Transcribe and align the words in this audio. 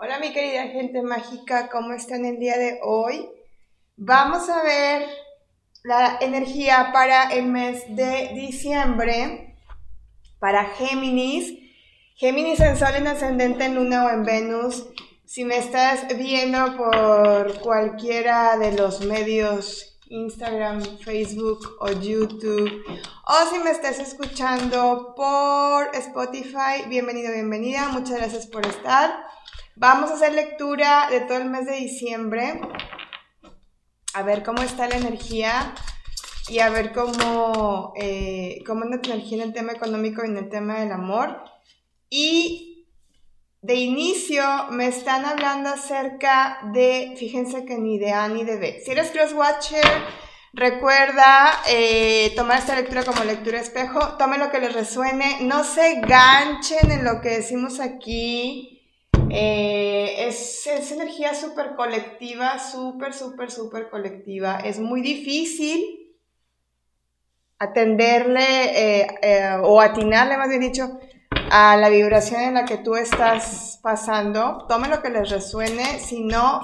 Hola 0.00 0.20
mi 0.20 0.32
querida 0.32 0.68
gente 0.68 1.02
mágica, 1.02 1.68
¿cómo 1.70 1.92
están 1.92 2.24
el 2.24 2.38
día 2.38 2.56
de 2.56 2.78
hoy? 2.84 3.28
Vamos 3.96 4.48
a 4.48 4.62
ver 4.62 5.08
la 5.82 6.18
energía 6.20 6.90
para 6.92 7.32
el 7.32 7.46
mes 7.46 7.82
de 7.96 8.30
diciembre 8.32 9.56
para 10.38 10.66
Géminis. 10.66 11.52
Géminis 12.14 12.60
en 12.60 12.76
Sol, 12.76 12.94
en 12.94 13.08
Ascendente, 13.08 13.64
en 13.64 13.74
Luna 13.74 14.06
o 14.06 14.10
en 14.10 14.24
Venus. 14.24 14.86
Si 15.24 15.44
me 15.44 15.58
estás 15.58 16.06
viendo 16.16 16.76
por 16.76 17.58
cualquiera 17.58 18.56
de 18.56 18.74
los 18.74 19.04
medios, 19.04 19.98
Instagram, 20.10 20.80
Facebook 21.00 21.76
o 21.80 21.90
YouTube, 21.90 22.84
o 23.26 23.50
si 23.50 23.58
me 23.58 23.72
estás 23.72 23.98
escuchando 23.98 25.12
por 25.16 25.90
Spotify, 25.92 26.86
bienvenido, 26.86 27.32
bienvenida. 27.32 27.88
Muchas 27.88 28.18
gracias 28.18 28.46
por 28.46 28.64
estar. 28.64 29.10
Vamos 29.80 30.10
a 30.10 30.14
hacer 30.14 30.32
lectura 30.32 31.06
de 31.08 31.20
todo 31.20 31.38
el 31.38 31.44
mes 31.44 31.66
de 31.66 31.76
diciembre. 31.76 32.60
A 34.12 34.22
ver 34.22 34.42
cómo 34.42 34.60
está 34.60 34.88
la 34.88 34.96
energía 34.96 35.72
y 36.48 36.58
a 36.58 36.68
ver 36.68 36.92
cómo, 36.92 37.92
eh, 37.96 38.58
cómo 38.66 38.86
energía 38.86 39.36
en 39.36 39.42
el 39.44 39.52
tema 39.52 39.70
económico 39.70 40.24
y 40.24 40.30
en 40.30 40.36
el 40.36 40.48
tema 40.48 40.80
del 40.80 40.90
amor. 40.90 41.44
Y 42.10 42.88
de 43.62 43.76
inicio 43.76 44.42
me 44.70 44.88
están 44.88 45.24
hablando 45.24 45.68
acerca 45.68 46.58
de, 46.72 47.14
fíjense 47.16 47.64
que 47.64 47.78
ni 47.78 48.00
de 48.00 48.10
A 48.10 48.26
ni 48.26 48.42
de 48.42 48.56
B. 48.56 48.82
Si 48.84 48.90
eres 48.90 49.12
crosswatcher, 49.12 49.86
recuerda 50.54 51.52
eh, 51.68 52.32
tomar 52.34 52.58
esta 52.58 52.74
lectura 52.74 53.04
como 53.04 53.22
lectura 53.22 53.60
espejo. 53.60 54.16
Tome 54.16 54.38
lo 54.38 54.50
que 54.50 54.58
les 54.58 54.72
resuene. 54.72 55.38
No 55.42 55.62
se 55.62 56.00
ganchen 56.00 56.90
en 56.90 57.04
lo 57.04 57.20
que 57.20 57.28
decimos 57.28 57.78
aquí 57.78 58.74
eh, 59.30 60.26
es, 60.28 60.66
energía 60.92 61.34
súper 61.34 61.74
colectiva, 61.76 62.58
súper, 62.58 63.12
súper, 63.12 63.50
súper 63.50 63.90
colectiva. 63.90 64.58
Es 64.58 64.78
muy 64.78 65.00
difícil 65.00 66.16
atenderle 67.58 69.00
eh, 69.00 69.06
eh, 69.22 69.56
o 69.62 69.80
atinarle, 69.80 70.36
más 70.36 70.48
bien 70.48 70.60
dicho, 70.60 70.98
a 71.50 71.76
la 71.76 71.88
vibración 71.88 72.40
en 72.42 72.54
la 72.54 72.64
que 72.64 72.78
tú 72.78 72.96
estás 72.96 73.80
pasando. 73.82 74.66
Tomen 74.68 74.90
lo 74.90 75.02
que 75.02 75.10
les 75.10 75.30
resuene. 75.30 75.98
Si 75.98 76.24
no, 76.24 76.60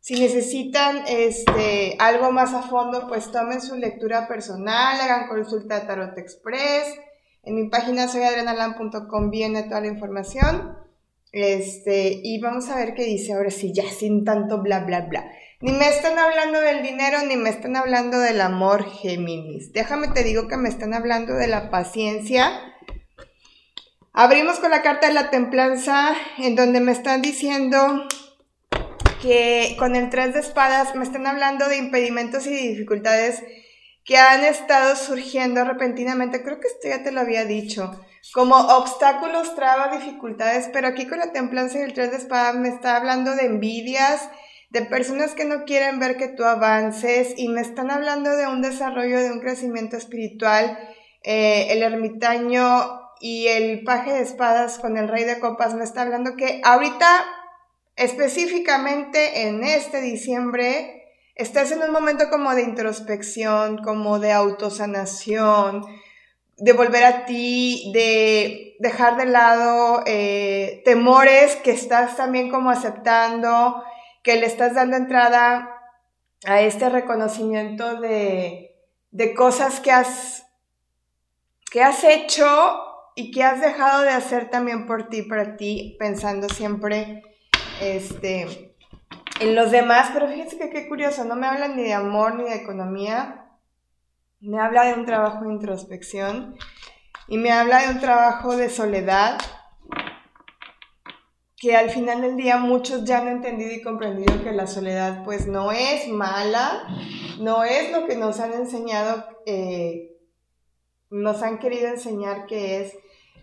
si 0.00 0.18
necesitan 0.18 1.04
este, 1.06 1.96
algo 1.98 2.32
más 2.32 2.54
a 2.54 2.62
fondo, 2.62 3.06
pues 3.08 3.30
tomen 3.30 3.60
su 3.60 3.76
lectura 3.76 4.26
personal, 4.26 5.00
hagan 5.00 5.28
consulta 5.28 5.80
de 5.80 5.86
Tarot 5.86 6.18
Express. 6.18 6.98
En 7.42 7.54
mi 7.54 7.68
página 7.68 8.08
soyadrenalan.com 8.08 9.30
viene 9.30 9.62
toda 9.64 9.80
la 9.80 9.86
información. 9.86 10.87
Este, 11.32 12.20
y 12.22 12.40
vamos 12.40 12.68
a 12.70 12.76
ver 12.76 12.94
qué 12.94 13.04
dice 13.04 13.34
ahora 13.34 13.50
sí, 13.50 13.72
ya 13.74 13.84
sin 13.90 14.24
tanto 14.24 14.62
bla, 14.62 14.80
bla, 14.80 15.02
bla. 15.02 15.30
Ni 15.60 15.72
me 15.72 15.88
están 15.88 16.18
hablando 16.18 16.60
del 16.60 16.82
dinero, 16.82 17.18
ni 17.26 17.36
me 17.36 17.50
están 17.50 17.76
hablando 17.76 18.18
del 18.20 18.40
amor, 18.40 18.88
Géminis. 18.88 19.72
Déjame 19.72 20.08
te 20.08 20.22
digo 20.22 20.46
que 20.46 20.56
me 20.56 20.68
están 20.68 20.94
hablando 20.94 21.34
de 21.34 21.48
la 21.48 21.70
paciencia. 21.70 22.52
Abrimos 24.12 24.58
con 24.60 24.70
la 24.70 24.82
carta 24.82 25.08
de 25.08 25.14
la 25.14 25.30
templanza, 25.30 26.14
en 26.38 26.54
donde 26.54 26.80
me 26.80 26.92
están 26.92 27.22
diciendo 27.22 28.06
que 29.20 29.74
con 29.78 29.96
el 29.96 30.10
tres 30.10 30.34
de 30.34 30.40
espadas 30.40 30.94
me 30.94 31.04
están 31.04 31.26
hablando 31.26 31.68
de 31.68 31.76
impedimentos 31.76 32.46
y 32.46 32.50
dificultades 32.50 33.42
que 34.08 34.16
han 34.16 34.42
estado 34.42 34.96
surgiendo 34.96 35.64
repentinamente. 35.64 36.42
Creo 36.42 36.60
que 36.60 36.68
esto 36.68 36.88
ya 36.88 37.02
te 37.02 37.12
lo 37.12 37.20
había 37.20 37.44
dicho 37.44 38.00
como 38.32 38.56
obstáculos, 38.56 39.54
trabas, 39.54 40.02
dificultades, 40.02 40.70
pero 40.72 40.88
aquí 40.88 41.06
con 41.06 41.18
la 41.18 41.32
templanza 41.32 41.78
y 41.78 41.82
el 41.82 41.92
tres 41.92 42.10
de 42.10 42.16
espada 42.16 42.54
me 42.54 42.70
está 42.70 42.96
hablando 42.96 43.36
de 43.36 43.44
envidias, 43.44 44.30
de 44.70 44.80
personas 44.82 45.34
que 45.34 45.44
no 45.44 45.64
quieren 45.64 45.98
ver 45.98 46.16
que 46.16 46.28
tú 46.28 46.44
avances 46.44 47.34
y 47.36 47.48
me 47.48 47.60
están 47.60 47.90
hablando 47.90 48.34
de 48.34 48.46
un 48.46 48.62
desarrollo, 48.62 49.20
de 49.20 49.30
un 49.30 49.40
crecimiento 49.40 49.98
espiritual. 49.98 50.78
Eh, 51.22 51.66
el 51.70 51.82
ermitaño 51.82 53.02
y 53.20 53.48
el 53.48 53.84
paje 53.84 54.14
de 54.14 54.22
espadas 54.22 54.78
con 54.78 54.96
el 54.96 55.08
rey 55.08 55.24
de 55.24 55.38
copas 55.38 55.74
me 55.74 55.84
está 55.84 56.00
hablando 56.00 56.34
que 56.34 56.62
ahorita, 56.64 57.26
específicamente 57.96 59.42
en 59.42 59.64
este 59.64 60.00
diciembre, 60.00 60.97
estás 61.38 61.70
en 61.70 61.82
un 61.82 61.92
momento 61.92 62.28
como 62.28 62.54
de 62.54 62.62
introspección, 62.62 63.78
como 63.78 64.18
de 64.18 64.32
autosanación, 64.32 65.86
de 66.56 66.72
volver 66.72 67.04
a 67.04 67.24
ti, 67.24 67.90
de 67.94 68.76
dejar 68.80 69.16
de 69.16 69.26
lado 69.26 70.02
eh, 70.04 70.82
temores 70.84 71.56
que 71.56 71.70
estás 71.70 72.16
también 72.16 72.50
como 72.50 72.70
aceptando, 72.70 73.82
que 74.22 74.36
le 74.36 74.46
estás 74.46 74.74
dando 74.74 74.96
entrada 74.96 75.70
a 76.44 76.60
este 76.60 76.88
reconocimiento 76.88 78.00
de, 78.00 78.76
de 79.12 79.34
cosas 79.34 79.78
que 79.78 79.92
has, 79.92 80.44
que 81.70 81.82
has 81.82 82.02
hecho 82.02 82.82
y 83.14 83.30
que 83.30 83.44
has 83.44 83.60
dejado 83.60 84.02
de 84.02 84.10
hacer 84.10 84.50
también 84.50 84.86
por 84.86 85.08
ti, 85.08 85.22
para 85.22 85.56
ti, 85.56 85.96
pensando 86.00 86.48
siempre 86.48 87.22
este, 87.80 88.74
en 89.40 89.54
los 89.54 89.70
demás. 89.70 90.10
Pero 90.12 90.28
fíjense 90.28 90.58
que 90.58 90.70
qué 90.70 90.88
curioso, 90.88 91.24
no 91.24 91.36
me 91.36 91.46
hablan 91.46 91.76
ni 91.76 91.82
de 91.82 91.94
amor 91.94 92.34
ni 92.34 92.44
de 92.44 92.56
economía, 92.56 93.48
me 94.40 94.60
habla 94.60 94.84
de 94.84 94.94
un 94.94 95.06
trabajo 95.06 95.44
de 95.44 95.52
introspección 95.52 96.56
y 97.26 97.38
me 97.38 97.50
habla 97.50 97.82
de 97.82 97.88
un 97.90 98.00
trabajo 98.00 98.56
de 98.56 98.70
soledad 98.70 99.38
que 101.56 101.76
al 101.76 101.90
final 101.90 102.22
del 102.22 102.36
día 102.36 102.56
muchos 102.56 103.04
ya 103.04 103.18
han 103.18 103.28
entendido 103.28 103.72
y 103.72 103.82
comprendido 103.82 104.42
que 104.44 104.52
la 104.52 104.68
soledad 104.68 105.24
pues 105.24 105.48
no 105.48 105.72
es 105.72 106.08
mala, 106.08 106.84
no 107.40 107.64
es 107.64 107.90
lo 107.90 108.06
que 108.06 108.16
nos 108.16 108.38
han 108.38 108.52
enseñado, 108.52 109.24
eh, 109.44 110.16
nos 111.10 111.42
han 111.42 111.58
querido 111.58 111.88
enseñar 111.88 112.46
que 112.46 112.80
es 112.80 112.94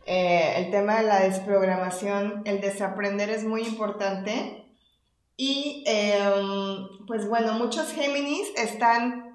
eh, 0.05 0.53
el 0.57 0.71
tema 0.71 0.97
de 1.01 1.07
la 1.07 1.19
desprogramación, 1.19 2.41
el 2.45 2.61
desaprender 2.61 3.29
es 3.29 3.43
muy 3.43 3.63
importante. 3.63 4.64
Y 5.37 5.83
em, 5.85 7.05
pues 7.07 7.27
bueno, 7.27 7.53
muchos 7.53 7.91
Géminis 7.91 8.47
están 8.55 9.25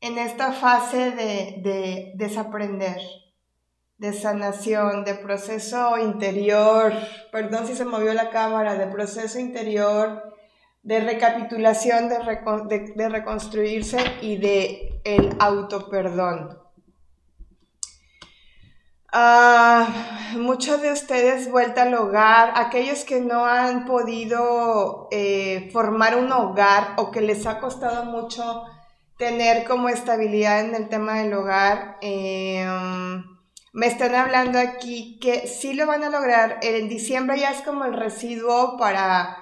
en 0.00 0.18
esta 0.18 0.52
fase 0.52 1.10
de, 1.12 2.12
desaprender, 2.14 3.00
de 3.98 4.12
sanación, 4.12 5.04
de 5.04 5.14
proceso 5.14 5.98
interior, 5.98 6.92
perdón 7.32 7.66
si 7.66 7.74
se 7.74 7.84
movió 7.84 8.12
la 8.14 8.30
cámara, 8.30 8.74
de 8.76 8.86
proceso 8.86 9.38
interior, 9.38 10.34
de 10.82 11.00
recapitulación, 11.00 12.08
de, 12.08 13.08
reconstruirse 13.08 13.98
y 14.20 14.36
de 14.36 15.00
el 15.04 15.36
autoperdón. 15.38 16.58
Ah, 19.10 20.13
muchos 20.36 20.80
de 20.82 20.92
ustedes 20.92 21.50
vuelta 21.50 21.82
al 21.82 21.94
hogar, 21.94 22.52
aquellos 22.56 23.04
que 23.04 23.20
no 23.20 23.44
han 23.44 23.84
podido 23.84 25.08
eh, 25.10 25.70
formar 25.72 26.16
un 26.16 26.30
hogar 26.32 26.94
o 26.96 27.10
que 27.10 27.20
les 27.20 27.46
ha 27.46 27.60
costado 27.60 28.04
mucho 28.04 28.64
tener 29.16 29.64
como 29.64 29.88
estabilidad 29.88 30.60
en 30.60 30.74
el 30.74 30.88
tema 30.88 31.14
del 31.14 31.32
hogar. 31.34 31.98
Em, 32.00 33.24
me 33.72 33.86
están 33.86 34.14
hablando 34.14 34.58
aquí 34.58 35.18
que 35.20 35.46
sí 35.46 35.74
lo 35.74 35.86
van 35.86 36.04
a 36.04 36.10
lograr. 36.10 36.58
En 36.62 36.88
diciembre 36.88 37.38
ya 37.38 37.50
es 37.50 37.62
como 37.62 37.84
el 37.84 37.94
residuo 37.94 38.76
para, 38.76 39.36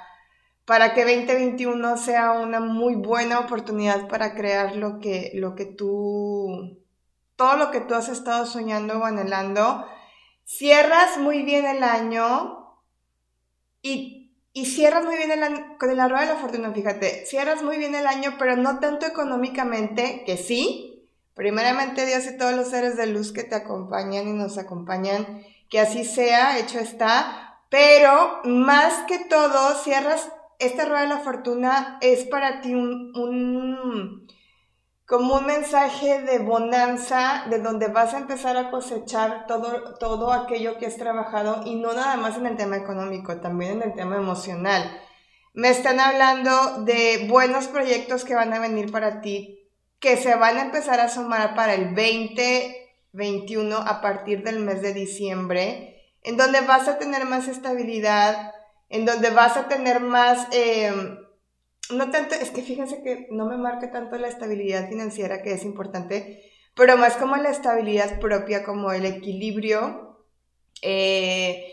para 0.64 0.94
que 0.94 1.04
2021 1.04 1.96
sea 1.96 2.32
una 2.32 2.60
muy 2.60 2.94
buena 2.94 3.40
oportunidad 3.40 4.08
para 4.08 4.34
crear 4.34 4.76
lo 4.76 5.00
que, 5.00 5.32
lo 5.34 5.54
que 5.54 5.66
tú, 5.66 6.78
todo 7.36 7.56
lo 7.56 7.70
que 7.70 7.80
tú 7.80 7.94
has 7.94 8.08
estado 8.08 8.46
soñando 8.46 8.98
o 8.98 9.04
anhelando. 9.04 9.86
Cierras 10.44 11.18
muy 11.18 11.42
bien 11.42 11.66
el 11.66 11.82
año 11.82 12.78
y 13.82 14.22
y 14.54 14.66
cierras 14.66 15.04
muy 15.04 15.16
bien 15.16 15.30
el 15.30 15.42
año, 15.42 15.76
con 15.78 15.96
la 15.96 16.08
rueda 16.08 16.26
de 16.26 16.34
la 16.34 16.40
fortuna, 16.40 16.72
fíjate, 16.72 17.24
cierras 17.24 17.62
muy 17.62 17.78
bien 17.78 17.94
el 17.94 18.06
año, 18.06 18.34
pero 18.38 18.56
no 18.56 18.80
tanto 18.80 19.06
económicamente, 19.06 20.24
que 20.26 20.36
sí. 20.36 21.08
Primeramente 21.34 22.04
Dios 22.04 22.26
y 22.26 22.36
todos 22.36 22.54
los 22.54 22.68
seres 22.68 22.98
de 22.98 23.06
luz 23.06 23.32
que 23.32 23.44
te 23.44 23.54
acompañan 23.54 24.28
y 24.28 24.32
nos 24.34 24.58
acompañan, 24.58 25.42
que 25.70 25.80
así 25.80 26.04
sea, 26.04 26.58
hecho 26.58 26.78
está. 26.78 27.60
Pero 27.70 28.40
más 28.44 29.04
que 29.08 29.18
todo, 29.20 29.74
cierras, 29.82 30.30
esta 30.58 30.84
rueda 30.84 31.02
de 31.02 31.08
la 31.08 31.20
fortuna 31.20 31.98
es 32.02 32.24
para 32.26 32.60
ti 32.60 32.74
un 32.74 34.28
como 35.12 35.34
un 35.34 35.44
mensaje 35.44 36.22
de 36.22 36.38
bonanza, 36.38 37.44
de 37.50 37.58
donde 37.58 37.88
vas 37.88 38.14
a 38.14 38.18
empezar 38.20 38.56
a 38.56 38.70
cosechar 38.70 39.46
todo, 39.46 39.92
todo 39.96 40.32
aquello 40.32 40.78
que 40.78 40.86
has 40.86 40.96
trabajado 40.96 41.66
y 41.66 41.74
no 41.74 41.92
nada 41.92 42.16
más 42.16 42.38
en 42.38 42.46
el 42.46 42.56
tema 42.56 42.78
económico, 42.78 43.38
también 43.38 43.72
en 43.72 43.90
el 43.90 43.94
tema 43.94 44.16
emocional. 44.16 44.90
Me 45.52 45.68
están 45.68 46.00
hablando 46.00 46.84
de 46.84 47.26
buenos 47.28 47.66
proyectos 47.66 48.24
que 48.24 48.34
van 48.34 48.54
a 48.54 48.58
venir 48.58 48.90
para 48.90 49.20
ti, 49.20 49.68
que 50.00 50.16
se 50.16 50.34
van 50.34 50.56
a 50.56 50.62
empezar 50.62 50.98
a 50.98 51.10
sumar 51.10 51.54
para 51.54 51.74
el 51.74 51.94
2021 51.94 53.76
a 53.76 54.00
partir 54.00 54.42
del 54.42 54.60
mes 54.60 54.80
de 54.80 54.94
diciembre, 54.94 56.06
en 56.22 56.38
donde 56.38 56.62
vas 56.62 56.88
a 56.88 56.96
tener 56.96 57.26
más 57.26 57.48
estabilidad, 57.48 58.54
en 58.88 59.04
donde 59.04 59.28
vas 59.28 59.58
a 59.58 59.68
tener 59.68 60.00
más, 60.00 60.48
em, 60.52 61.18
no 61.92 62.10
tanto, 62.10 62.34
es 62.34 62.50
que 62.50 62.62
fíjense 62.62 63.02
que 63.02 63.28
no 63.30 63.46
me 63.46 63.56
marca 63.56 63.90
tanto 63.90 64.16
la 64.16 64.28
estabilidad 64.28 64.88
financiera, 64.88 65.42
que 65.42 65.52
es 65.52 65.64
importante, 65.64 66.42
pero 66.74 66.96
más 66.96 67.16
como 67.16 67.36
la 67.36 67.50
estabilidad 67.50 68.18
propia, 68.20 68.64
como 68.64 68.92
el 68.92 69.04
equilibrio. 69.04 70.18
Eh, 70.82 71.72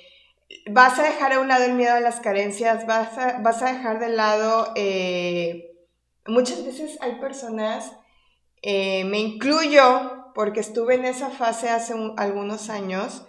vas 0.69 0.99
a 0.99 1.03
dejar 1.03 1.33
a 1.33 1.39
un 1.39 1.47
lado 1.47 1.65
el 1.65 1.73
miedo 1.73 1.95
a 1.95 1.99
las 1.99 2.19
carencias, 2.19 2.85
vas 2.85 3.17
a, 3.17 3.39
vas 3.39 3.61
a 3.61 3.73
dejar 3.73 3.99
de 3.99 4.09
lado, 4.09 4.71
eh, 4.75 5.71
muchas 6.25 6.65
veces 6.65 6.97
hay 7.01 7.15
personas, 7.15 7.91
eh, 8.61 9.03
me 9.05 9.19
incluyo, 9.19 10.31
porque 10.35 10.59
estuve 10.59 10.95
en 10.95 11.05
esa 11.05 11.29
fase 11.29 11.69
hace 11.69 11.93
algunos 12.17 12.69
años, 12.69 13.25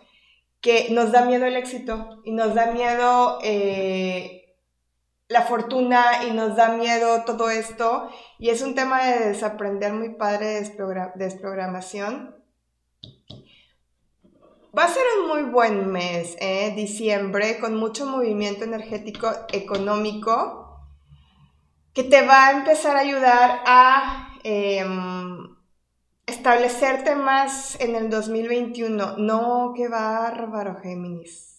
que 0.61 0.89
nos 0.91 1.13
da 1.13 1.25
miedo 1.25 1.47
el 1.47 1.57
éxito 1.57 2.21
y 2.25 2.33
nos 2.33 2.55
da 2.55 2.73
miedo 2.73 3.39
la 5.31 5.43
fortuna 5.43 6.25
y 6.25 6.33
nos 6.33 6.57
da 6.57 6.71
miedo 6.71 7.23
todo 7.25 7.51
esto. 7.51 8.11
Y 8.39 8.51
es 8.51 8.63
un 8.63 8.75
tema 8.75 9.05
de 9.05 9.29
desaprender 9.29 9.93
muy 9.93 10.15
padre 10.15 10.47
de 10.47 11.03
desprogramación. 11.15 12.35
Va 14.77 14.85
a 14.85 14.89
ser 14.89 15.05
un 15.21 15.29
muy 15.29 15.43
buen 15.51 15.91
mes, 15.91 16.37
¿eh? 16.41 16.73
diciembre, 16.75 17.59
con 17.61 17.77
mucho 17.77 18.07
movimiento 18.07 18.65
energético 18.65 19.31
económico 19.53 20.81
que 21.95 22.05
te 22.05 22.27
va 22.27 22.49
a 22.49 22.53
empezar 22.53 22.97
a 22.97 23.01
ayudar 23.01 23.63
a 23.67 24.37
em, 24.43 25.57
establecerte 26.27 27.15
más 27.15 27.81
en 27.81 27.95
el 27.95 28.11
2021. 28.11 29.17
No, 29.17 29.75
qué 29.77 29.87
bárbaro, 29.87 30.81
Géminis. 30.81 31.51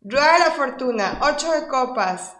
Rueda 0.00 0.38
la 0.38 0.50
fortuna, 0.52 1.18
8 1.22 1.52
de 1.52 1.68
copas, 1.68 2.36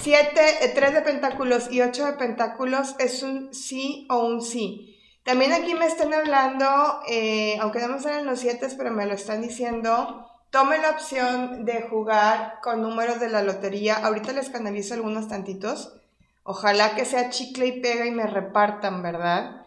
7, 0.00 0.72
3 0.74 0.90
eh, 0.90 0.94
de 0.94 1.02
pentáculos 1.02 1.70
y 1.70 1.80
8 1.80 2.06
de 2.06 2.12
pentáculos 2.14 2.94
es 2.98 3.22
un 3.22 3.52
sí 3.52 4.06
o 4.10 4.24
un 4.24 4.42
sí. 4.42 4.96
También 5.24 5.52
aquí 5.52 5.74
me 5.74 5.86
están 5.86 6.14
hablando, 6.14 6.66
eh, 7.08 7.58
aunque 7.60 7.80
no 7.80 7.88
me 7.88 8.00
salen 8.00 8.26
los 8.26 8.40
7, 8.40 8.68
pero 8.78 8.90
me 8.90 9.06
lo 9.06 9.14
están 9.14 9.42
diciendo, 9.42 10.26
tome 10.50 10.78
la 10.78 10.90
opción 10.90 11.64
de 11.64 11.82
jugar 11.82 12.60
con 12.62 12.80
números 12.80 13.20
de 13.20 13.28
la 13.28 13.42
lotería. 13.42 13.96
Ahorita 13.96 14.32
les 14.32 14.48
canalizo 14.48 14.94
algunos 14.94 15.28
tantitos. 15.28 15.94
Ojalá 16.44 16.94
que 16.94 17.04
sea 17.04 17.28
chicle 17.28 17.66
y 17.66 17.80
pega 17.80 18.06
y 18.06 18.10
me 18.10 18.26
repartan, 18.26 19.02
¿verdad? 19.02 19.66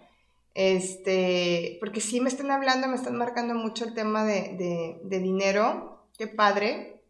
Este, 0.56 1.78
porque 1.80 2.02
sí 2.02 2.20
me 2.22 2.30
están 2.30 2.50
hablando, 2.50 2.88
me 2.88 2.96
están 2.96 3.16
marcando 3.16 3.54
mucho 3.54 3.86
el 3.86 3.94
tema 3.94 4.24
de, 4.24 5.00
de 5.04 5.20
dinero. 5.20 6.08
Qué 6.18 6.28
padre. 6.28 7.01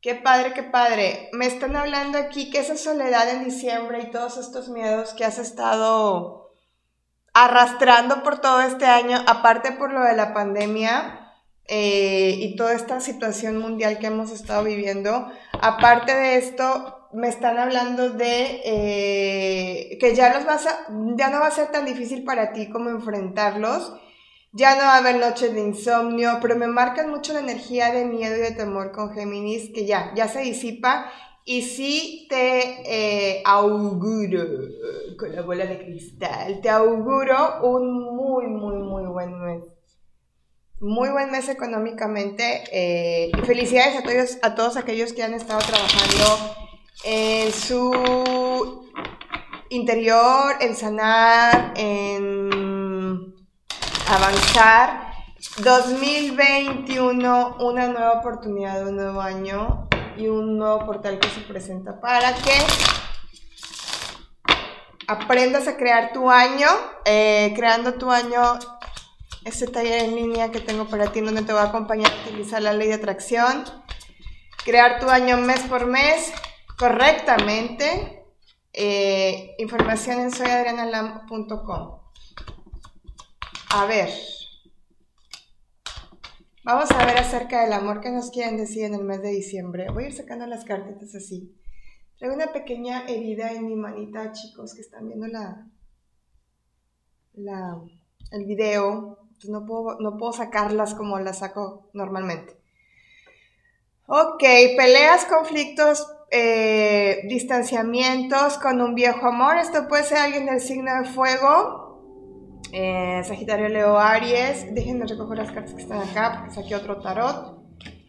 Qué 0.00 0.14
padre, 0.14 0.52
qué 0.52 0.62
padre. 0.62 1.30
Me 1.32 1.46
están 1.46 1.74
hablando 1.74 2.18
aquí 2.18 2.50
que 2.50 2.58
esa 2.58 2.76
soledad 2.76 3.28
en 3.28 3.44
diciembre 3.44 4.00
y 4.02 4.10
todos 4.10 4.36
estos 4.36 4.68
miedos 4.68 5.14
que 5.14 5.24
has 5.24 5.38
estado 5.38 6.52
arrastrando 7.32 8.22
por 8.22 8.40
todo 8.40 8.60
este 8.62 8.86
año, 8.86 9.22
aparte 9.26 9.72
por 9.72 9.92
lo 9.92 10.02
de 10.02 10.16
la 10.16 10.32
pandemia 10.32 11.34
eh, 11.68 12.34
y 12.38 12.56
toda 12.56 12.72
esta 12.72 13.00
situación 13.00 13.58
mundial 13.58 13.98
que 13.98 14.06
hemos 14.06 14.30
estado 14.30 14.64
viviendo, 14.64 15.30
aparte 15.60 16.14
de 16.14 16.36
esto, 16.36 17.08
me 17.12 17.28
están 17.28 17.58
hablando 17.58 18.10
de 18.10 18.60
eh, 18.64 19.98
que 19.98 20.14
ya, 20.14 20.32
los 20.34 20.44
vas 20.44 20.66
ya 21.16 21.30
no 21.30 21.40
va 21.40 21.48
a 21.48 21.50
ser 21.50 21.68
tan 21.68 21.84
difícil 21.84 22.24
para 22.24 22.52
ti 22.52 22.70
como 22.70 22.90
enfrentarlos. 22.90 23.94
Ya 24.56 24.74
no 24.74 24.84
va 24.84 24.94
a 24.94 24.98
haber 24.98 25.16
noches 25.16 25.52
de 25.52 25.60
insomnio, 25.60 26.38
pero 26.40 26.56
me 26.56 26.66
marcan 26.66 27.10
mucho 27.10 27.34
la 27.34 27.40
energía 27.40 27.92
de 27.92 28.06
miedo 28.06 28.36
y 28.36 28.40
de 28.40 28.52
temor 28.52 28.90
con 28.90 29.12
Géminis, 29.12 29.70
que 29.74 29.84
ya, 29.84 30.14
ya 30.14 30.28
se 30.28 30.40
disipa 30.40 31.12
y 31.44 31.60
sí 31.60 32.26
te 32.30 32.80
eh, 32.86 33.42
auguro, 33.44 34.42
con 35.18 35.36
la 35.36 35.42
bola 35.42 35.66
de 35.66 35.78
cristal, 35.78 36.62
te 36.62 36.70
auguro 36.70 37.36
un 37.64 38.16
muy, 38.16 38.46
muy, 38.46 38.76
muy 38.76 39.04
buen 39.04 39.38
mes. 39.42 39.62
Muy 40.80 41.10
buen 41.10 41.30
mes 41.30 41.50
económicamente. 41.50 42.64
Eh, 42.72 43.32
felicidades 43.44 43.98
a 43.98 44.02
todos, 44.04 44.38
a 44.40 44.54
todos 44.54 44.76
aquellos 44.78 45.12
que 45.12 45.22
han 45.22 45.34
estado 45.34 45.60
trabajando 45.60 46.56
en 47.04 47.52
su 47.52 48.86
interior, 49.68 50.54
en 50.60 50.74
sanar, 50.74 51.74
en 51.76 52.65
avanzar. 54.08 55.06
2021, 55.58 57.56
una 57.60 57.88
nueva 57.88 58.12
oportunidad, 58.12 58.86
un 58.86 58.96
nuevo 58.96 59.20
año 59.20 59.88
y 60.16 60.28
un 60.28 60.58
nuevo 60.58 60.84
portal 60.86 61.18
que 61.18 61.28
se 61.28 61.40
presenta 61.40 62.00
para 62.00 62.34
que 62.34 62.52
aprendas 65.06 65.68
a 65.68 65.76
crear 65.76 66.12
tu 66.12 66.30
año, 66.30 66.68
eh, 67.04 67.52
creando 67.54 67.94
tu 67.94 68.10
año, 68.10 68.58
este 69.44 69.66
taller 69.66 70.04
en 70.04 70.16
línea 70.16 70.50
que 70.50 70.60
tengo 70.60 70.86
para 70.86 71.12
ti 71.12 71.20
donde 71.20 71.42
te 71.42 71.52
voy 71.52 71.62
a 71.62 71.66
acompañar 71.66 72.10
a 72.10 72.28
utilizar 72.28 72.62
la 72.62 72.72
ley 72.72 72.88
de 72.88 72.94
atracción, 72.94 73.64
crear 74.64 74.98
tu 74.98 75.08
año 75.08 75.36
mes 75.36 75.60
por 75.60 75.86
mes 75.86 76.32
correctamente, 76.76 78.24
eh, 78.72 79.54
información 79.58 80.20
en 80.20 80.32
soyadrianalam.com. 80.32 82.00
A 83.78 83.84
ver. 83.84 84.08
Vamos 86.64 86.90
a 86.92 87.04
ver 87.04 87.18
acerca 87.18 87.60
del 87.60 87.74
amor 87.74 88.00
que 88.00 88.10
nos 88.10 88.30
quieren 88.30 88.56
decir 88.56 88.84
en 88.84 88.94
el 88.94 89.04
mes 89.04 89.20
de 89.20 89.28
diciembre. 89.28 89.90
Voy 89.92 90.04
a 90.04 90.06
ir 90.06 90.14
sacando 90.14 90.46
las 90.46 90.64
cartitas 90.64 91.14
así. 91.14 91.54
Traigo 92.16 92.34
una 92.34 92.54
pequeña 92.54 93.06
herida 93.06 93.52
en 93.52 93.66
mi 93.66 93.76
manita, 93.76 94.32
chicos, 94.32 94.74
que 94.74 94.80
están 94.80 95.06
viendo 95.08 95.26
la, 95.26 95.66
la, 97.34 97.78
el 98.30 98.46
video. 98.46 99.18
Entonces 99.24 99.50
no 99.50 99.66
puedo, 99.66 100.00
no 100.00 100.16
puedo 100.16 100.32
sacarlas 100.32 100.94
como 100.94 101.18
las 101.18 101.40
saco 101.40 101.90
normalmente. 101.92 102.58
Ok, 104.06 104.42
peleas, 104.74 105.26
conflictos, 105.26 106.10
eh, 106.30 107.24
distanciamientos 107.28 108.56
con 108.56 108.80
un 108.80 108.94
viejo 108.94 109.26
amor. 109.26 109.58
Esto 109.58 109.86
puede 109.86 110.04
ser 110.04 110.16
alguien 110.16 110.46
del 110.46 110.62
signo 110.62 111.02
de 111.02 111.10
fuego 111.10 111.85
eh, 112.72 113.22
Sagitario, 113.24 113.68
Leo, 113.68 113.98
Aries. 113.98 114.74
Déjenme 114.74 115.06
recoger 115.06 115.38
las 115.38 115.52
cartas 115.52 115.74
que 115.74 115.82
están 115.82 116.00
acá 116.00 116.38
porque 116.38 116.54
saqué 116.54 116.74
otro 116.74 117.00
tarot. 117.00 117.56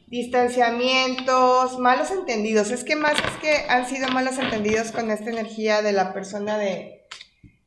Distanciamientos, 0.08 1.80
malos 1.80 2.12
entendidos. 2.12 2.72
Es 2.72 2.84
que 2.84 2.96
más 2.96 3.14
es 3.14 3.38
que 3.42 3.70
han 3.70 3.88
sido 3.88 4.08
malos 4.10 4.38
entendidos 4.38 4.92
con 4.92 5.12
esta 5.12 5.30
energía 5.30 5.82
de 5.82 5.92
la 5.92 6.14
persona 6.14 6.58
de, 6.58 7.08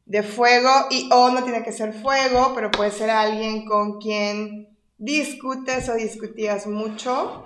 de 0.06 0.22
fuego. 0.22 0.70
Y 0.90 1.08
o 1.12 1.30
no 1.30 1.44
tiene 1.44 1.62
que 1.62 1.72
ser 1.72 1.92
fuego, 1.92 2.52
pero 2.54 2.70
puede 2.70 2.90
ser 2.90 3.10
alguien 3.10 3.66
con 3.66 4.00
quien 4.00 4.76
discutes 4.96 5.88
o 5.88 5.94
discutías 5.94 6.66
mucho. 6.66 7.44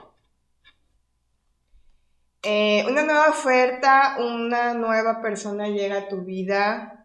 Eh, 2.43 2.85
una 2.89 3.03
nueva 3.05 3.31
oferta, 3.31 4.17
una 4.19 4.75
nueva 4.75 5.23
persona 5.23 5.69
llega 5.69 5.99
a 5.99 6.09
tu 6.09 6.25
vida 6.25 7.04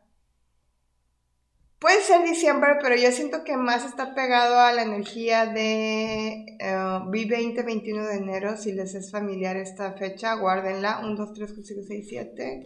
Puede 1.80 2.04
ser 2.04 2.24
diciembre, 2.26 2.78
pero 2.82 2.98
yo 2.98 3.10
siento 3.14 3.46
que 3.46 3.56
más 3.56 3.86
está 3.86 4.14
pegado 4.14 4.60
a 4.60 4.74
la 4.74 4.82
energía 4.82 5.46
de 5.46 6.58
uh, 6.60 7.10
20, 7.10 7.64
21 7.64 8.06
de 8.06 8.16
enero. 8.18 8.58
Si 8.58 8.74
les 8.74 8.96
es 8.96 9.12
familiar 9.12 9.56
esta 9.56 9.94
fecha, 9.94 10.34
guárdenla. 10.34 11.00
1, 11.02 11.16
2, 11.16 11.34
3, 11.34 11.52
4, 11.54 11.64
5, 11.66 11.82
6, 11.88 12.06
7. 12.10 12.64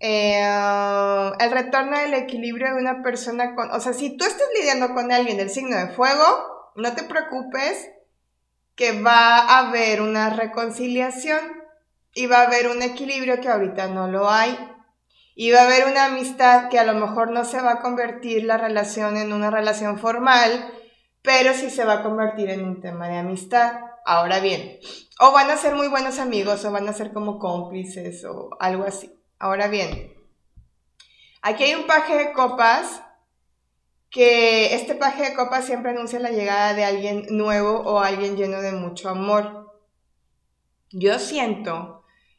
el 0.00 1.50
retorno 1.50 1.98
del 1.98 2.14
equilibrio 2.14 2.68
de 2.68 2.80
una 2.80 3.02
persona 3.02 3.54
con... 3.54 3.70
O 3.70 3.80
sea, 3.80 3.92
si 3.92 4.16
tú 4.16 4.24
estás 4.24 4.48
lidiando 4.58 4.94
con 4.94 5.12
alguien 5.12 5.36
del 5.36 5.50
signo 5.50 5.76
de 5.76 5.88
fuego, 5.88 6.72
no 6.74 6.94
te 6.94 7.02
preocupes 7.02 7.90
que 8.76 8.98
va 9.02 9.40
a 9.40 9.68
haber 9.68 10.00
una 10.00 10.30
reconciliación 10.30 11.40
y 12.14 12.26
va 12.28 12.38
a 12.38 12.46
haber 12.46 12.68
un 12.68 12.80
equilibrio 12.80 13.42
que 13.42 13.48
ahorita 13.48 13.88
no 13.88 14.08
lo 14.08 14.30
hay 14.30 14.56
y 15.40 15.52
va 15.52 15.60
a 15.60 15.66
haber 15.66 15.86
una 15.86 16.06
amistad 16.06 16.68
que 16.68 16.80
a 16.80 16.84
lo 16.84 16.94
mejor 16.94 17.30
no 17.30 17.44
se 17.44 17.60
va 17.60 17.74
a 17.74 17.80
convertir 17.80 18.42
la 18.42 18.58
relación 18.58 19.16
en 19.16 19.32
una 19.32 19.52
relación 19.52 19.96
formal, 19.96 20.68
pero 21.22 21.54
sí 21.54 21.70
se 21.70 21.84
va 21.84 21.92
a 21.92 22.02
convertir 22.02 22.50
en 22.50 22.64
un 22.64 22.80
tema 22.80 23.06
de 23.08 23.18
amistad. 23.18 23.78
Ahora 24.04 24.40
bien, 24.40 24.80
o 25.20 25.30
van 25.30 25.48
a 25.48 25.56
ser 25.56 25.76
muy 25.76 25.86
buenos 25.86 26.18
amigos 26.18 26.64
o 26.64 26.72
van 26.72 26.88
a 26.88 26.92
ser 26.92 27.12
como 27.12 27.38
cómplices 27.38 28.24
o 28.24 28.50
algo 28.58 28.82
así. 28.82 29.16
Ahora 29.38 29.68
bien, 29.68 30.12
aquí 31.40 31.62
hay 31.62 31.76
un 31.76 31.86
paje 31.86 32.16
de 32.16 32.32
copas 32.32 33.00
que 34.10 34.74
este 34.74 34.96
paje 34.96 35.22
de 35.22 35.34
copas 35.34 35.66
siempre 35.66 35.92
anuncia 35.92 36.18
la 36.18 36.30
llegada 36.30 36.74
de 36.74 36.84
alguien 36.84 37.26
nuevo 37.30 37.78
o 37.82 38.00
alguien 38.00 38.36
lleno 38.36 38.60
de 38.60 38.72
mucho 38.72 39.08
amor. 39.08 39.72
Yo 40.90 41.20
siento 41.20 41.97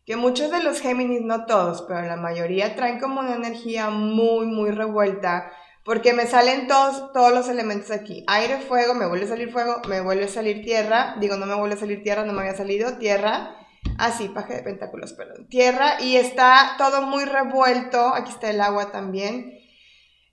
que 0.09 0.15
muchos 0.15 0.49
de 0.49 0.63
los 0.63 0.81
Géminis, 0.81 1.21
no 1.21 1.45
todos, 1.45 1.83
pero 1.83 2.01
la 2.01 2.15
mayoría 2.15 2.75
traen 2.75 2.99
como 2.99 3.19
una 3.19 3.35
energía 3.35 3.91
muy, 3.91 4.47
muy 4.47 4.71
revuelta, 4.71 5.51
porque 5.85 6.13
me 6.13 6.25
salen 6.25 6.67
todos, 6.67 7.13
todos 7.13 7.31
los 7.31 7.47
elementos 7.47 7.91
aquí. 7.91 8.23
Aire, 8.25 8.57
fuego, 8.57 8.95
me 8.95 9.05
vuelve 9.05 9.25
a 9.25 9.29
salir 9.29 9.51
fuego, 9.51 9.83
me 9.87 10.01
vuelve 10.01 10.23
a 10.23 10.27
salir 10.27 10.63
tierra. 10.63 11.15
Digo, 11.19 11.37
no 11.37 11.45
me 11.45 11.53
vuelve 11.53 11.75
a 11.75 11.79
salir 11.79 12.01
tierra, 12.01 12.25
no 12.25 12.33
me 12.33 12.41
había 12.41 12.55
salido 12.55 12.97
tierra. 12.97 13.55
Ah, 13.99 14.11
sí, 14.11 14.29
paje 14.29 14.55
de 14.55 14.63
pentáculos, 14.63 15.13
perdón. 15.13 15.47
Tierra 15.47 16.01
y 16.01 16.15
está 16.15 16.73
todo 16.79 17.03
muy 17.03 17.25
revuelto. 17.25 18.15
Aquí 18.15 18.31
está 18.31 18.49
el 18.49 18.61
agua 18.61 18.91
también. 18.91 19.59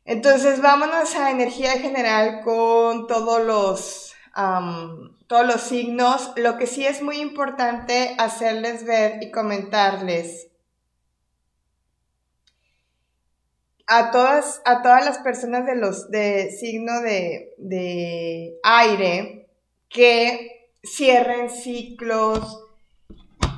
Entonces, 0.06 0.62
vámonos 0.62 1.14
a 1.16 1.30
energía 1.30 1.73
general 1.73 2.40
con 2.42 3.06
todos 3.06 3.45
los, 3.45 4.14
todos 5.26 5.47
los 5.47 5.61
signos. 5.62 6.33
Lo 6.37 6.59
que 6.59 6.66
sí 6.66 6.87
es 6.87 7.02
muy 7.02 7.16
importante 7.16 8.14
hacerles 8.19 8.85
ver 8.85 9.23
y 9.23 9.31
comentarles 9.31 10.49
a 13.87 14.11
todas, 14.11 14.62
a 14.64 14.83
todas 14.83 15.05
las 15.05 15.19
personas 15.19 15.64
de 15.64 15.76
los 15.76 16.11
de 16.11 16.50
signo 16.50 17.00
de, 17.00 17.55
de 17.59 18.59
aire 18.62 19.49
que 19.88 20.71
cierren 20.83 21.50
ciclos 21.50 22.64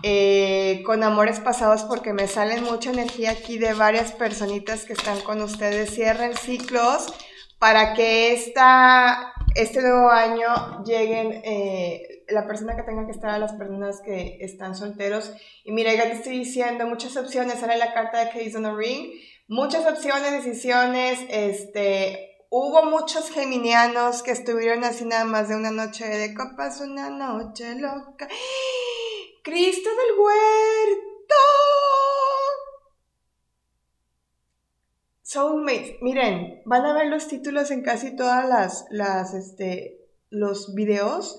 eh, 0.02 0.82
con 0.86 1.02
amores 1.02 1.40
pasados 1.40 1.82
porque 1.82 2.12
me 2.12 2.28
salen 2.28 2.62
mucha 2.62 2.90
energía 2.90 3.32
aquí 3.32 3.58
de 3.58 3.74
varias 3.74 4.12
personitas 4.12 4.84
que 4.84 4.92
están 4.92 5.20
con 5.22 5.42
ustedes. 5.42 5.90
Cierren 5.90 6.36
ciclos 6.36 7.06
para 7.58 7.94
que 7.94 8.32
esta, 8.32 9.32
este 9.60 9.80
nuevo 9.82 10.08
año 10.10 10.84
lleguen 10.84 11.40
eh, 11.44 12.24
la 12.28 12.46
persona 12.46 12.76
que 12.76 12.82
tenga 12.82 13.06
que 13.06 13.12
estar 13.12 13.30
a 13.30 13.38
las 13.38 13.52
personas 13.52 14.00
que 14.04 14.38
están 14.40 14.74
solteros. 14.74 15.32
Y 15.64 15.72
mira, 15.72 15.94
ya 15.94 16.04
te 16.04 16.12
estoy 16.12 16.38
diciendo 16.38 16.86
muchas 16.86 17.16
opciones. 17.16 17.58
Sale 17.58 17.76
la 17.76 17.92
carta 17.92 18.24
de 18.24 18.30
Case 18.30 18.56
on 18.56 18.66
a 18.66 18.74
Ring 18.74 19.12
muchas 19.48 19.86
opciones, 19.86 20.44
decisiones, 20.44 21.20
este, 21.30 22.36
hubo 22.50 22.84
muchos 22.84 23.30
geminianos 23.30 24.22
que 24.22 24.30
estuvieron 24.30 24.84
así 24.84 25.04
nada 25.04 25.24
más 25.24 25.48
de 25.48 25.56
una 25.56 25.70
noche 25.70 26.06
de 26.06 26.34
copas, 26.34 26.80
una 26.80 27.10
noche 27.10 27.74
loca. 27.74 28.28
Cristo 29.42 29.88
del 29.88 30.18
huerto. 30.18 31.34
Soulmates, 35.28 36.00
miren, 36.00 36.62
van 36.64 36.86
a 36.86 36.94
ver 36.94 37.08
los 37.08 37.28
títulos 37.28 37.70
en 37.70 37.82
casi 37.82 38.16
todas 38.16 38.48
las, 38.48 38.86
las, 38.88 39.34
este, 39.34 40.00
los 40.30 40.74
videos 40.74 41.38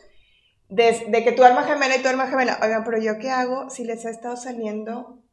de, 0.68 1.24
que 1.24 1.32
tu 1.32 1.44
alma 1.44 1.64
gemela 1.64 1.96
y 1.96 2.02
tu 2.04 2.08
alma 2.08 2.28
gemela. 2.28 2.60
Oigan, 2.62 2.84
pero 2.84 3.00
yo 3.00 3.18
qué 3.18 3.32
hago 3.32 3.72
si 3.72 3.86
les 3.86 4.06
ha 4.06 4.12
estado 4.12 4.38
saliendo 4.38 5.24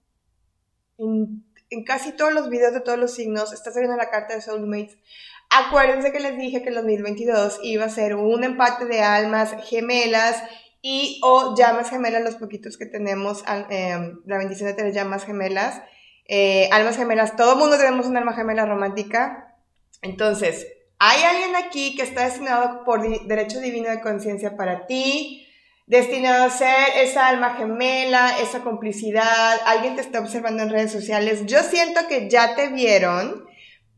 en 0.96 1.44
en 1.70 1.84
casi 1.84 2.12
todos 2.12 2.32
los 2.32 2.48
videos 2.48 2.72
de 2.72 2.80
todos 2.80 2.98
los 2.98 3.14
signos 3.14 3.52
está 3.52 3.72
saliendo 3.72 3.96
la 3.96 4.10
carta 4.10 4.34
de 4.34 4.40
Soulmates. 4.40 4.96
Acuérdense 5.50 6.12
que 6.12 6.20
les 6.20 6.38
dije 6.38 6.62
que 6.62 6.68
el 6.70 6.76
2022 6.76 7.60
iba 7.62 7.84
a 7.84 7.88
ser 7.88 8.14
un 8.14 8.44
empate 8.44 8.84
de 8.84 9.02
almas 9.02 9.54
gemelas 9.64 10.42
y 10.82 11.20
o 11.24 11.56
llamas 11.56 11.90
gemelas, 11.90 12.22
los 12.22 12.36
poquitos 12.36 12.76
que 12.76 12.86
tenemos, 12.86 13.42
em, 13.68 14.20
la 14.24 14.38
bendición 14.38 14.68
de 14.68 14.74
tener 14.74 14.92
llamas 14.92 15.24
gemelas. 15.24 15.82
Eh, 16.28 16.68
almas 16.72 16.96
gemelas, 16.96 17.36
todo 17.36 17.56
mundo 17.56 17.76
tenemos 17.78 18.06
una 18.06 18.20
alma 18.20 18.34
gemela 18.34 18.66
romántica. 18.66 19.54
Entonces, 20.02 20.66
hay 20.98 21.22
alguien 21.22 21.56
aquí 21.56 21.94
que 21.94 22.02
está 22.02 22.24
destinado 22.24 22.84
por 22.84 23.02
derecho 23.26 23.60
divino 23.60 23.90
de 23.90 24.00
conciencia 24.00 24.56
para 24.56 24.86
ti, 24.86 25.46
destinado 25.86 26.44
a 26.44 26.50
ser 26.50 26.88
esa 26.96 27.28
alma 27.28 27.54
gemela, 27.54 28.38
esa 28.40 28.62
complicidad, 28.62 29.60
alguien 29.66 29.94
te 29.94 30.00
está 30.00 30.20
observando 30.20 30.62
en 30.62 30.70
redes 30.70 30.92
sociales. 30.92 31.46
Yo 31.46 31.62
siento 31.62 32.08
que 32.08 32.28
ya 32.28 32.54
te 32.56 32.68
vieron, 32.68 33.46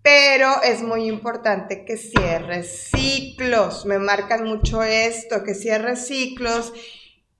pero 0.02 0.62
es 0.62 0.82
muy 0.82 1.08
importante 1.08 1.85
que 1.85 1.97
cierres 1.97 2.90
ciclos. 2.90 3.87
Me 3.87 3.99
marcan 3.99 4.44
mucho 4.44 4.82
esto, 4.82 5.44
que 5.44 5.54
cierres 5.54 6.06
ciclos, 6.06 6.73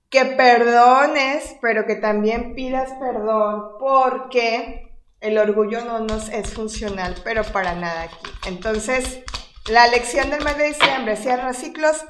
que 0.09 0.25
perdones, 0.25 1.55
pero 1.61 1.85
que 1.85 1.95
también 1.95 2.55
pidas 2.55 2.91
perdón, 2.99 3.77
porque 3.79 4.89
el 5.21 5.37
orgullo 5.37 5.83
no 5.85 5.99
nos 5.99 6.29
es 6.29 6.53
funcional, 6.53 7.15
pero 7.23 7.43
para 7.43 7.75
nada 7.75 8.03
aquí. 8.03 8.31
Entonces, 8.47 9.21
la 9.67 9.87
lección 9.87 10.29
del 10.29 10.43
mes 10.43 10.57
de 10.57 10.67
diciembre, 10.69 11.15
cierra 11.15 11.53
ciclos, 11.53 12.03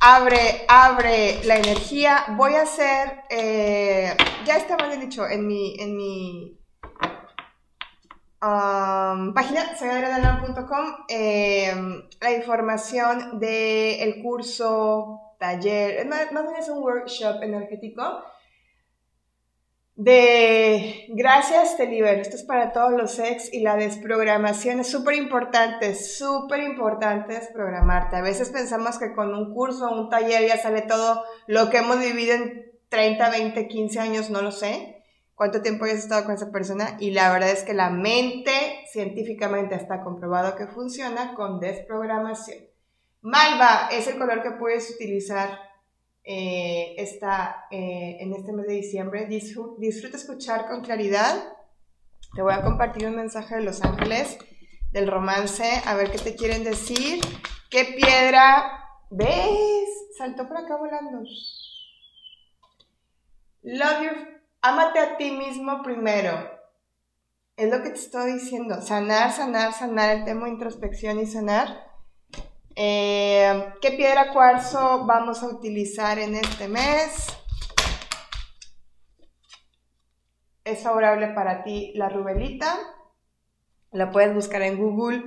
abre, 0.00 0.64
abre 0.68 1.42
la 1.44 1.56
energía. 1.56 2.24
Voy 2.36 2.54
a 2.54 2.62
hacer, 2.62 3.22
eh, 3.30 4.14
ya 4.44 4.56
está 4.56 4.76
mal 4.76 5.00
dicho, 5.00 5.26
en 5.26 5.46
mi, 5.46 5.76
en 5.78 5.96
mi 5.96 6.60
um, 8.42 9.32
página, 9.32 9.76
segadredalan.com, 9.78 11.06
em, 11.08 12.02
la 12.20 12.32
información 12.32 13.38
del 13.38 14.22
curso, 14.22 15.23
taller, 15.44 16.06
más, 16.06 16.30
bien 16.30 16.56
es 16.58 16.68
un 16.68 16.82
workshop 16.82 17.42
energético 17.42 18.02
de 19.96 21.06
gracias 21.10 21.76
te 21.76 21.86
libero. 21.86 22.20
Esto 22.20 22.36
es 22.36 22.42
para 22.42 22.72
todos 22.72 22.92
los 22.92 23.18
ex 23.18 23.52
y 23.52 23.60
la 23.60 23.76
desprogramación 23.76 24.80
es 24.80 24.90
súper 24.90 25.14
importante, 25.14 25.94
súper 25.94 26.60
importante 26.60 27.34
desprogramarte. 27.34 28.16
A 28.16 28.22
veces 28.22 28.50
pensamos 28.50 28.98
que 28.98 29.14
con 29.14 29.32
un 29.34 29.54
curso 29.54 29.86
o 29.86 30.00
un 30.00 30.08
taller 30.08 30.48
ya 30.48 30.56
sale 30.56 30.82
todo 30.82 31.22
lo 31.46 31.70
que 31.70 31.78
hemos 31.78 32.00
vivido 32.00 32.34
en 32.34 32.72
30, 32.88 33.30
20, 33.30 33.68
15 33.68 34.00
años, 34.00 34.30
no 34.30 34.42
lo 34.42 34.50
sé. 34.50 35.02
Cuánto 35.34 35.62
tiempo 35.62 35.84
hayas 35.84 35.98
estado 35.98 36.24
con 36.24 36.34
esa 36.34 36.50
persona 36.50 36.96
y 36.98 37.10
la 37.10 37.32
verdad 37.32 37.50
es 37.50 37.64
que 37.64 37.74
la 37.74 37.90
mente 37.90 38.52
científicamente 38.90 39.74
está 39.74 40.02
comprobado 40.02 40.56
que 40.56 40.68
funciona 40.68 41.34
con 41.34 41.60
desprogramación. 41.60 42.73
Malva 43.24 43.88
es 43.90 44.06
el 44.06 44.18
color 44.18 44.42
que 44.42 44.50
puedes 44.50 44.90
utilizar 44.90 45.58
eh, 46.22 46.94
eh, 46.98 48.16
en 48.20 48.34
este 48.34 48.52
mes 48.52 48.66
de 48.66 48.74
diciembre. 48.74 49.24
Disfruta, 49.24 50.18
escuchar 50.18 50.68
con 50.68 50.82
claridad. 50.82 51.54
Te 52.34 52.42
voy 52.42 52.52
a 52.52 52.60
compartir 52.60 53.06
un 53.06 53.16
mensaje 53.16 53.54
de 53.54 53.62
Los 53.62 53.82
Ángeles 53.82 54.36
del 54.92 55.10
romance, 55.10 55.64
a 55.86 55.94
ver 55.94 56.10
qué 56.10 56.18
te 56.18 56.36
quieren 56.36 56.64
decir. 56.64 57.24
¿Qué 57.70 57.96
piedra 57.96 58.90
ves? 59.08 59.88
Saltó 60.18 60.46
por 60.46 60.58
acá 60.58 60.76
volando. 60.76 61.22
Love 63.62 64.02
your, 64.02 64.42
amate 64.60 64.98
a 64.98 65.16
ti 65.16 65.30
mismo 65.30 65.82
primero. 65.82 66.50
Es 67.56 67.70
lo 67.70 67.82
que 67.82 67.88
te 67.88 68.00
estoy 68.00 68.34
diciendo. 68.34 68.82
Sanar, 68.82 69.32
sanar, 69.32 69.72
sanar 69.72 70.10
el 70.14 70.26
tema 70.26 70.50
introspección 70.50 71.18
y 71.20 71.26
sanar 71.26 71.83
eh, 72.76 73.72
¿Qué 73.80 73.92
piedra 73.92 74.32
cuarzo 74.32 75.04
vamos 75.06 75.42
a 75.42 75.48
utilizar 75.48 76.18
en 76.18 76.34
este 76.34 76.68
mes? 76.68 77.26
Es 80.64 80.82
favorable 80.82 81.28
para 81.28 81.62
ti 81.62 81.92
la 81.94 82.08
rubelita. 82.08 82.76
La 83.92 84.10
puedes 84.10 84.34
buscar 84.34 84.62
en 84.62 84.76
Google, 84.76 85.22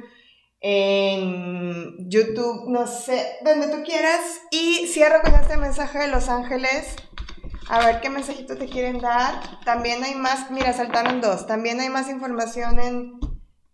en 0.59 2.09
YouTube, 2.09 2.67
no 2.67 2.85
sé, 2.87 3.37
donde 3.43 3.67
tú 3.69 3.83
quieras. 3.83 4.41
Y 4.51 4.87
cierro 4.87 5.21
con 5.21 5.33
este 5.35 5.57
mensaje 5.57 5.99
de 5.99 6.07
Los 6.07 6.27
Ángeles. 6.27 6.95
A 7.69 7.85
ver 7.85 8.01
qué 8.01 8.09
mensajito 8.09 8.57
te 8.57 8.67
quieren 8.67 8.99
dar. 8.99 9.63
También 9.63 10.03
hay 10.03 10.15
más, 10.15 10.51
mira, 10.51 10.73
saltaron 10.73 11.21
dos. 11.21 11.47
También 11.47 11.79
hay 11.79 11.89
más 11.89 12.09
información 12.09 12.79
en 12.79 13.19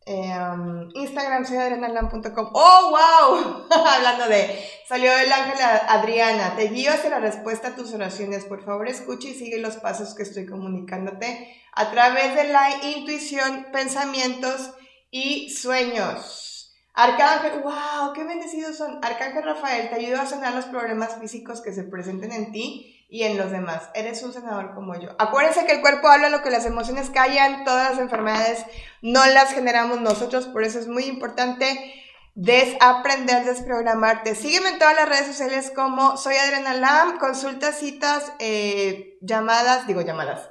Em, 0.05 0.89
Instagram 0.95 1.45
soy. 1.45 1.57
¡Oh, 1.57 2.89
wow! 2.91 3.65
Hablando 3.87 4.27
de, 4.27 4.63
salió 4.87 5.15
el 5.17 5.31
ángel 5.31 5.57
Adriana. 5.87 6.55
Te 6.55 6.67
guío 6.67 6.91
hacia 6.91 7.09
la 7.09 7.19
respuesta 7.19 7.69
a 7.69 7.75
tus 7.75 7.93
oraciones. 7.93 8.45
Por 8.45 8.63
favor, 8.63 8.87
escucha 8.87 9.29
y 9.29 9.33
sigue 9.33 9.59
los 9.59 9.77
pasos 9.77 10.13
que 10.13 10.23
estoy 10.23 10.45
comunicándote 10.45 11.55
a 11.73 11.91
través 11.91 12.35
de 12.35 12.45
la 12.45 12.83
intuición, 12.83 13.67
pensamientos 13.71 14.71
y 15.09 15.49
sueños. 15.49 16.75
Arcángel, 16.93 17.61
wow, 17.61 18.13
qué 18.13 18.23
bendecidos 18.23 18.77
son. 18.77 18.99
Arcángel 19.03 19.43
Rafael, 19.43 19.89
te 19.89 19.95
ayudo 19.95 20.21
a 20.21 20.27
sanar 20.27 20.53
los 20.53 20.65
problemas 20.65 21.17
físicos 21.19 21.61
que 21.61 21.73
se 21.73 21.83
presenten 21.83 22.31
en 22.31 22.51
ti 22.51 23.02
y 23.13 23.25
en 23.25 23.37
los 23.37 23.51
demás. 23.51 23.91
Eres 23.93 24.23
un 24.23 24.33
sanador 24.33 24.73
como 24.73 24.99
yo. 24.99 25.11
Acuérdense 25.19 25.67
que 25.67 25.73
el 25.73 25.81
cuerpo 25.81 26.07
habla 26.07 26.29
lo 26.29 26.41
que 26.41 26.49
las 26.49 26.65
emociones 26.65 27.11
callan, 27.11 27.63
todas 27.63 27.91
las 27.91 27.99
enfermedades 27.99 28.65
no 29.03 29.23
las 29.27 29.53
generamos 29.53 30.01
nosotros, 30.01 30.47
por 30.47 30.63
eso 30.63 30.79
es 30.79 30.87
muy 30.87 31.03
importante 31.03 31.93
desaprender, 32.33 33.45
desprogramarte. 33.45 34.33
Sígueme 34.33 34.69
en 34.69 34.79
todas 34.79 34.95
las 34.95 35.07
redes 35.07 35.27
sociales 35.27 35.71
como 35.75 36.17
soy 36.17 36.37
Adriana 36.37 36.73
Lam, 36.73 37.19
consultas, 37.19 37.77
citas, 37.77 38.33
eh, 38.39 39.19
llamadas, 39.21 39.85
digo 39.85 40.01
llamadas. 40.01 40.49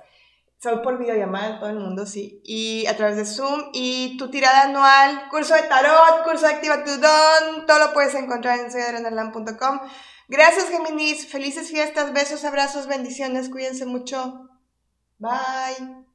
Soy 0.62 0.85
por 0.85 0.99
videollamada 0.99 1.59
todo 1.59 1.71
el 1.71 1.81
mundo, 1.81 2.07
sí. 2.07 2.42
Y 2.45 2.87
a 2.87 2.97
través 2.97 3.16
de 3.16 3.25
Zoom. 3.25 3.71
Y 3.73 4.16
tu 4.16 4.31
tirada 4.31 4.62
anual, 4.62 5.28
curso 5.28 5.54
de 5.57 5.62
tarot, 5.62 6.23
curso 6.23 6.47
de 6.47 6.54
Activa 6.54 6.85
tu 6.85 6.92
Don. 6.92 7.66
Todo 7.66 7.81
lo 7.81 7.92
puedes 7.92 8.14
encontrar 8.14 8.61
en 8.61 8.71
soyadrenalam.com. 8.71 9.81
Gracias, 10.33 10.71
Géminis. 10.71 11.27
Felices 11.27 11.69
fiestas, 11.71 12.15
besos, 12.15 12.43
abrazos, 12.47 12.87
bendiciones. 12.87 13.51
Cuídense 13.51 13.85
mucho. 13.85 14.49
Bye. 15.19 16.07